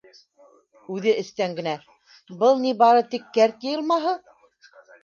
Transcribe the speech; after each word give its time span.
Үҙе 0.95 1.13
эстән 1.25 1.53
генә: 1.61 1.75
—Был 2.41 2.59
ни 2.65 2.73
бары 2.83 3.07
тик 3.13 3.31
кәрт 3.39 3.71
йыйылмаһы! 3.71 4.21